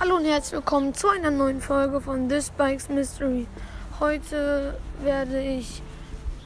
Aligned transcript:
Hallo 0.00 0.16
und 0.16 0.24
herzlich 0.24 0.54
willkommen 0.54 0.94
zu 0.94 1.08
einer 1.10 1.30
neuen 1.30 1.60
Folge 1.60 2.00
von 2.00 2.26
This 2.26 2.48
Bikes 2.48 2.88
Mystery. 2.88 3.46
Heute 4.00 4.80
werde 5.02 5.42
ich 5.42 5.82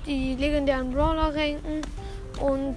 die 0.07 0.34
legendären 0.34 0.93
Brawler 0.93 1.32
ranken 1.32 1.82
und 2.40 2.75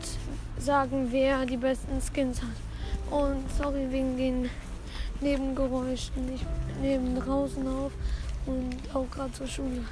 sagen, 0.60 1.08
wer 1.10 1.48
die 1.48 1.58
besten 1.58 2.00
Skins 2.00 2.44
hat. 2.44 3.10
Und 3.10 3.44
sorry 3.58 3.88
wegen 3.90 4.18
den 4.18 4.50
Nebengeräuschen. 5.20 6.32
Ich 6.36 6.46
nehme 6.80 7.22
draußen 7.22 7.68
auf 7.68 7.92
und 8.46 8.78
auch 8.94 9.10
gerade 9.10 9.32
zur 9.32 9.48
Schule. 9.48 9.84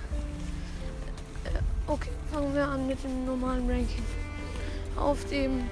Äh, 1.46 1.92
Okay, 1.92 2.12
fangen 2.32 2.54
wir 2.54 2.68
an 2.68 2.86
mit 2.86 3.04
dem 3.04 3.26
normalen 3.26 3.68
Ranking. 3.68 4.06
Auf 4.96 5.26
dem 5.32 5.64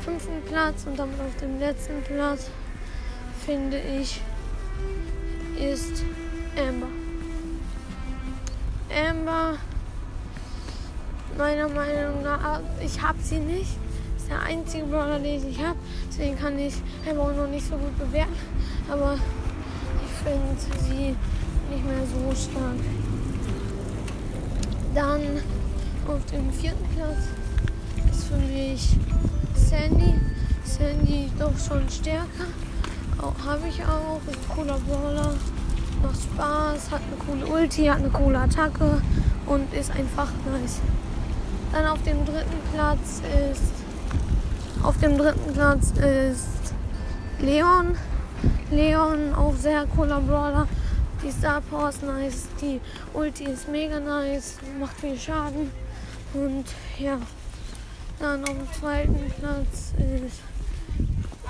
fünften 0.00 0.42
Platz 0.48 0.86
und 0.86 0.98
damit 0.98 1.20
auf 1.20 1.36
dem 1.36 1.60
letzten 1.60 2.02
Platz 2.02 2.50
finde 3.44 3.78
ich 3.78 4.20
ist 5.58 6.04
Amber. 6.56 6.86
Amber, 9.08 9.58
meiner 11.36 11.68
Meinung 11.68 12.22
nach, 12.22 12.60
ich 12.80 13.00
habe 13.00 13.18
sie 13.22 13.38
nicht. 13.38 13.76
Ist 14.16 14.28
der 14.28 14.42
einzige 14.42 14.84
Brawler, 14.84 15.18
den 15.18 15.48
ich 15.48 15.62
habe. 15.62 15.78
Deswegen 16.08 16.38
kann 16.38 16.58
ich 16.58 16.74
Amber 17.08 17.22
auch 17.22 17.36
noch 17.36 17.48
nicht 17.48 17.66
so 17.66 17.76
gut 17.76 17.96
bewerten. 17.98 18.36
Aber 18.90 19.14
ich 19.14 20.12
finde 20.24 20.84
sie 20.84 21.16
nicht 21.70 21.84
mehr 21.84 22.06
so 22.06 22.34
stark. 22.34 22.76
Dann 24.94 25.42
auf 26.08 26.24
dem 26.26 26.52
vierten 26.52 26.86
Platz 26.94 27.28
ist 28.10 28.24
für 28.24 28.36
mich 28.36 28.96
Sandy. 29.54 30.14
Sandy 30.64 31.30
doch 31.38 31.52
schon 31.58 31.88
stärker. 31.90 32.46
Habe 33.20 33.68
ich 33.68 33.82
auch. 33.84 34.20
Ist 34.30 34.48
cooler 34.48 34.78
Brawler. 34.78 35.34
Macht 36.02 36.22
Spaß. 36.22 36.90
Hat 36.90 37.00
eine 37.00 37.16
coole 37.26 37.46
Ulti. 37.46 37.86
Hat 37.86 37.98
eine 37.98 38.10
coole 38.10 38.38
Attacke. 38.38 39.00
Und 39.46 39.72
ist 39.72 39.90
einfach 39.90 40.30
nice. 40.50 40.80
Dann 41.72 41.86
auf 41.86 42.02
dem 42.02 42.24
dritten 42.24 42.60
Platz 42.72 43.22
ist. 43.50 43.72
Auf 44.82 44.98
dem 44.98 45.18
dritten 45.18 45.52
Platz 45.52 45.92
ist 45.92 46.74
Leon. 47.40 47.96
Leon, 48.70 49.34
auch 49.34 49.54
sehr 49.54 49.86
cooler 49.94 50.20
Brawler. 50.20 50.68
Die 51.22 51.30
Star 51.30 51.60
Power 51.60 51.88
ist 51.88 52.02
nice. 52.02 52.46
Die 52.60 52.80
Ulti 53.14 53.44
ist 53.44 53.68
mega 53.68 53.98
nice. 53.98 54.58
Macht 54.78 55.00
viel 55.00 55.18
Schaden. 55.18 55.70
Und 56.34 56.66
ja. 56.98 57.18
Dann 58.18 58.42
auf 58.42 58.50
dem 58.50 58.72
zweiten 58.80 59.32
Platz 59.38 59.92
ist 59.98 60.40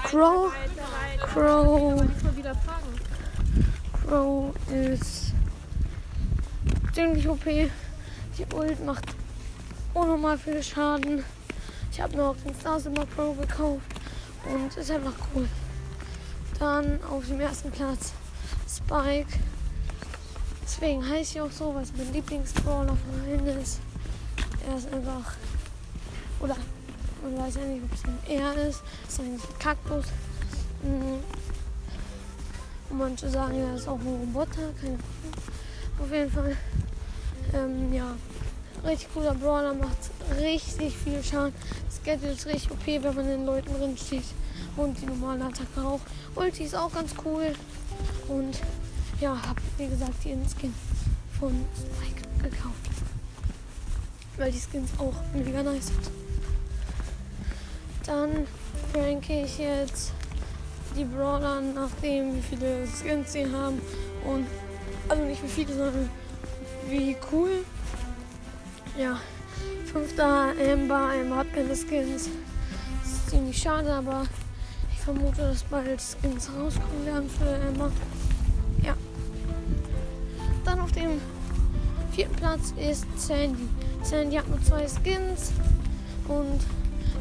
Crow. 0.07 0.53
Crow. 1.19 2.01
Crow 4.07 4.55
ist 4.71 5.33
ziemlich 6.95 7.29
OP. 7.29 7.45
Die 7.45 8.55
Ult 8.55 8.84
macht 8.84 9.05
unnormal 9.95 10.39
viel 10.39 10.62
Schaden. 10.62 11.25
Ich 11.91 12.01
habe 12.01 12.23
auch 12.23 12.37
den 12.37 12.55
Star 12.55 12.79
Silver 12.79 13.05
Pro 13.05 13.33
gekauft 13.33 13.83
und 14.49 14.77
ist 14.77 14.93
einfach 14.93 15.15
cool. 15.34 15.49
Dann 16.61 17.03
auf 17.11 17.27
dem 17.27 17.41
ersten 17.41 17.73
Platz 17.73 18.12
Spike. 18.69 19.33
Deswegen 20.62 21.05
heiße 21.05 21.34
ich 21.34 21.41
auch 21.41 21.51
so, 21.51 21.75
weil 21.75 21.83
es 21.83 21.93
mein 21.97 22.12
Lieblingsbrawler 22.12 22.97
von 22.97 23.21
allen 23.25 23.61
ist. 23.61 23.81
Er 24.69 24.77
ist 24.77 24.93
einfach. 24.93 25.33
Oder 26.39 26.57
man 27.22 27.39
weiß 27.39 27.56
ja 27.56 27.62
nicht, 27.62 27.83
ob 27.84 27.92
es 27.92 28.05
ein 28.05 28.19
Er 28.28 28.69
ist. 28.69 28.83
Es 29.06 29.14
ist 29.14 29.20
ein 29.20 29.41
Kaktus. 29.59 30.06
Mhm. 30.83 31.20
Und 32.91 32.98
manche 32.98 33.28
sagen, 33.28 33.55
er 33.55 33.75
ist 33.75 33.89
auch 33.89 33.98
ein 33.98 34.06
Roboter. 34.06 34.72
Keine 34.81 34.95
Ahnung. 34.95 35.00
Auf 36.00 36.12
jeden 36.12 36.31
Fall. 36.31 36.56
Ähm, 37.54 37.93
ja. 37.93 38.15
Richtig 38.84 39.12
cooler 39.15 39.34
Brawler, 39.34 39.75
macht 39.75 39.97
richtig 40.38 40.97
viel 40.97 41.22
Schaden. 41.22 41.54
Das 41.87 42.03
Gadget 42.04 42.37
ist 42.37 42.47
richtig 42.47 42.71
OP, 42.71 42.87
wenn 42.87 43.15
man 43.15 43.27
den 43.27 43.47
Leuten 43.47 43.72
drin 43.75 43.97
steht. 43.97 44.25
Und 44.77 45.00
die 45.00 45.06
normale 45.06 45.44
Attacke 45.44 45.81
auch. 45.81 46.00
Ulti 46.34 46.65
ist 46.65 46.75
auch 46.75 46.93
ganz 46.93 47.15
cool. 47.25 47.54
Und 48.28 48.60
ja, 49.21 49.31
hab 49.31 49.56
wie 49.78 49.88
gesagt 49.88 50.25
den 50.25 50.44
Skin 50.47 50.75
von 51.38 51.65
Spike 51.75 52.28
gekauft. 52.43 52.75
Weil 54.37 54.53
die 54.53 54.60
Skins 54.60 54.91
auch 54.98 55.15
mega 55.34 55.62
nice 55.62 55.87
sind. 55.87 56.25
Dann 58.06 58.47
ranke 58.94 59.43
ich 59.43 59.59
jetzt 59.59 60.12
die 60.97 61.05
Brawler 61.05 61.61
nachdem, 61.61 62.37
wie 62.37 62.43
viele 62.43 62.87
Skins 62.87 63.33
sie 63.33 63.44
haben. 63.53 63.81
Und 64.25 64.47
also 65.09 65.22
nicht 65.25 65.43
wie 65.43 65.49
viele, 65.49 65.75
sondern 65.75 66.09
wie 66.89 67.16
cool. 67.33 67.65
Ja, 68.97 69.19
fünfter 69.93 70.53
Amber. 70.72 71.11
Amber 71.21 71.37
hat 71.37 71.53
keine 71.53 71.75
Skins. 71.75 72.31
Das 73.03 73.12
ist 73.12 73.31
ziemlich 73.31 73.59
schade, 73.59 73.93
aber 73.93 74.25
ich 74.93 75.00
vermute, 75.00 75.43
dass 75.43 75.65
bald 75.65 76.00
Skins 76.00 76.49
rauskommen 76.49 77.06
werden 77.06 77.28
für 77.28 77.69
Amber. 77.69 77.91
Ja. 78.83 78.95
Dann 80.65 80.81
auf 80.81 80.93
dem 80.93 81.21
vierten 82.12 82.37
Platz 82.37 82.72
ist 82.77 83.05
Sandy. 83.16 83.69
Sandy 84.03 84.37
hat 84.37 84.49
nur 84.49 84.62
zwei 84.62 84.87
Skins 84.87 85.53
und 86.28 86.61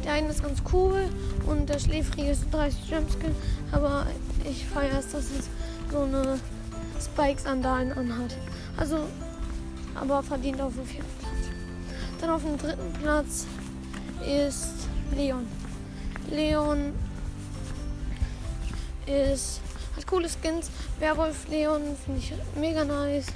der 0.06 0.14
eine 0.14 0.28
ist 0.28 0.42
ganz 0.42 0.62
cool 0.72 1.08
und 1.46 1.68
der 1.68 1.80
schläfrige 1.80 2.30
ist 2.30 2.44
30 2.52 2.90
Jumpskin, 2.90 3.34
aber 3.72 4.06
ich 4.48 4.64
feiere 4.64 5.00
es, 5.00 5.10
dass 5.10 5.24
es 5.24 5.48
so 5.90 6.02
eine 6.02 6.38
Spikes-Sandalen 7.00 7.92
anhat. 7.92 8.36
Also, 8.76 9.00
aber 9.96 10.22
verdient 10.22 10.60
auf 10.60 10.74
dem 10.74 10.86
vierten 10.86 11.10
Platz. 11.18 11.32
Dann 12.20 12.30
auf 12.30 12.42
dem 12.42 12.56
dritten 12.56 12.92
Platz 13.02 13.46
ist 14.24 14.88
Leon. 15.14 15.46
Leon 16.30 16.92
ist 19.06 19.60
hat 19.96 20.06
coole 20.06 20.28
Skins. 20.28 20.70
Werwolf 21.00 21.48
Leon 21.48 21.82
finde 22.04 22.20
ich 22.20 22.32
mega 22.54 22.84
nice. 22.84 23.26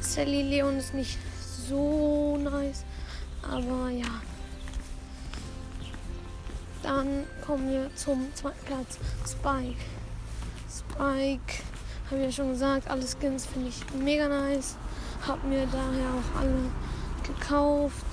Sally 0.00 0.42
Leon 0.42 0.78
ist 0.78 0.94
nicht 0.94 1.18
so 1.68 2.36
nice, 2.38 2.84
aber 3.42 3.90
ja. 3.90 4.06
Dann 6.88 7.26
kommen 7.44 7.70
wir 7.70 7.94
zum 7.96 8.34
zweiten 8.34 8.64
Platz. 8.64 8.98
Spike. 9.26 9.76
Spike, 10.70 11.62
habe 12.06 12.16
ich 12.16 12.24
ja 12.24 12.32
schon 12.32 12.52
gesagt, 12.52 12.88
alle 12.88 13.04
Skins 13.06 13.44
finde 13.44 13.68
ich 13.68 13.84
mega 14.02 14.26
nice. 14.26 14.76
Hab 15.26 15.44
mir 15.44 15.66
daher 15.66 16.14
auch 16.14 16.40
alle 16.40 16.70
gekauft. 17.22 18.06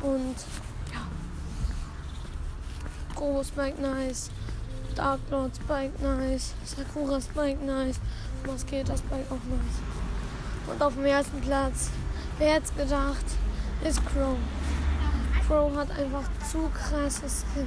Und 0.00 0.34
ja. 0.94 1.02
Groß 3.16 3.48
Spike 3.48 3.82
nice. 3.82 4.30
Dark 4.94 5.20
Lord 5.30 5.54
Spike 5.54 6.02
nice. 6.02 6.54
Sakura 6.64 7.20
Spike 7.20 7.62
nice. 7.66 8.00
Mosquito 8.46 8.96
Spike 8.96 9.26
auch 9.28 9.44
nice. 9.44 10.72
Und 10.72 10.82
auf 10.82 10.94
dem 10.94 11.04
ersten 11.04 11.38
Platz, 11.42 11.90
wer 12.38 12.54
hätte 12.54 12.72
gedacht, 12.72 13.26
ist 13.86 14.00
Crow. 14.06 14.38
Crow 15.46 15.76
hat 15.76 15.90
einfach 15.90 16.24
zu 16.50 16.70
krasses 16.72 17.44
Skin. 17.52 17.66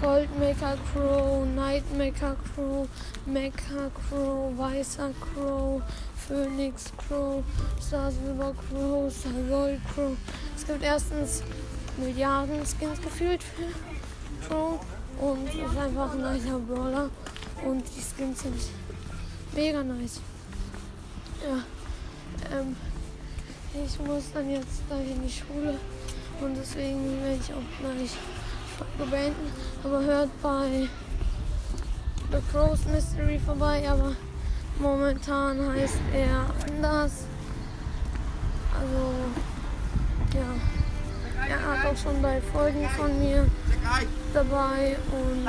Goldmaker 0.00 0.76
Crow, 0.92 1.44
Nightmaker 1.44 2.36
Crow, 2.54 2.88
Mecha 3.26 3.90
Crow, 4.08 4.56
Weißer 4.56 5.10
Crow, 5.20 5.82
Phoenix 6.16 6.92
Crow, 6.96 7.42
Star 7.80 8.10
Silver 8.10 8.54
Crow, 8.68 9.12
Star 9.12 9.32
Gold 9.48 9.80
Crow. 9.94 10.16
Es 10.56 10.66
gibt 10.66 10.82
erstens 10.82 11.42
Milliarden 11.96 12.64
Skins 12.64 13.00
gefühlt 13.00 13.42
für 13.42 14.46
Crow 14.46 14.80
und 15.20 15.48
ist 15.48 15.76
einfach 15.76 16.12
ein 16.12 16.32
nicer 16.32 16.58
Brawler 16.58 17.10
und 17.64 17.84
die 17.84 18.00
Skins 18.00 18.42
sind 18.42 18.60
mega 19.54 19.82
nice. 19.82 20.20
Ja, 21.42 22.56
ähm, 22.56 22.76
ich 23.74 23.98
muss 24.00 24.32
dann 24.32 24.50
jetzt 24.50 24.86
gleich 24.88 25.10
in 25.10 25.22
die 25.22 25.32
Schule 25.32 25.78
und 26.40 26.56
deswegen 26.56 27.22
werde 27.22 27.38
ich 27.40 27.52
auch 27.52 27.80
gleich 27.80 29.10
beenden. 29.10 29.52
Aber 29.84 30.02
hört 30.02 30.30
bei 30.42 30.88
The 32.30 32.38
Crow's 32.52 32.84
Mystery 32.86 33.38
vorbei, 33.38 33.88
aber 33.88 34.12
momentan 34.78 35.72
heißt 35.72 36.00
er 36.12 36.46
anders. 36.66 37.24
Also, 38.74 39.14
ja. 40.34 40.78
Er 41.48 41.56
hat 41.56 41.86
auch 41.86 41.96
schon 41.96 42.20
bei 42.20 42.40
Folgen 42.52 42.86
von 42.96 43.18
mir 43.18 43.46
dabei 44.34 44.96
und 45.12 45.46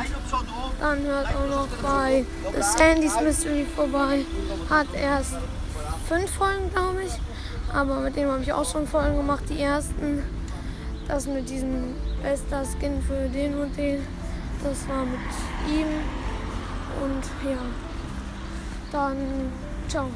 dann 0.79 1.03
hört 1.03 1.27
auch 1.35 1.49
noch 1.49 1.67
bei 1.81 2.23
The 2.55 2.61
Sandy's 2.61 3.19
Mystery 3.19 3.65
vorbei. 3.75 4.23
Hat 4.69 4.87
erst 4.93 5.35
fünf 6.07 6.29
Folgen, 6.31 6.71
glaube 6.73 7.03
ich. 7.03 7.13
Aber 7.73 7.99
mit 7.99 8.15
dem 8.15 8.29
habe 8.29 8.41
ich 8.41 8.53
auch 8.53 8.69
schon 8.69 8.87
Folgen 8.87 9.17
gemacht, 9.17 9.43
die 9.49 9.61
ersten. 9.61 10.23
Das 11.09 11.25
mit 11.25 11.49
diesem 11.49 11.95
bester 12.21 12.63
Skin 12.63 13.01
für 13.01 13.27
den 13.29 13.55
und 13.55 13.75
den. 13.75 14.05
Das 14.63 14.87
war 14.87 15.03
mit 15.05 15.19
ihm. 15.67 15.87
Und 17.03 17.49
ja. 17.51 17.57
Dann 18.91 19.17
ciao. 19.87 20.07